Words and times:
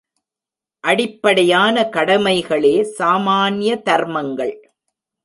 அடிப்படையான 0.83 1.83
கடமைகளே 1.89 2.83
சாமான்ய 2.83 3.75
தர்மங்கள். 3.81 4.55